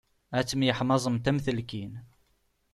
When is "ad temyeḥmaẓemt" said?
0.37-1.29